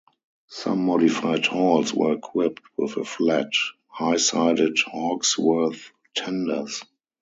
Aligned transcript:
Some 0.47 0.85
modified 0.87 1.45
Halls 1.45 1.93
were 1.93 2.13
equipped 2.13 2.63
with 2.75 2.97
a 2.97 3.05
flat, 3.05 3.51
high-sided 3.87 4.79
Hawksworth 4.79 5.91
tenders. 6.15 6.81